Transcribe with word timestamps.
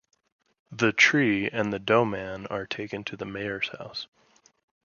The 0.71 0.91
tree 0.93 1.47
and 1.47 1.71
the 1.71 1.77
dough-man 1.77 2.47
are 2.47 2.65
taken 2.65 3.03
to 3.03 3.15
the 3.15 3.23
mayor's 3.23 3.67
house. 3.67 4.07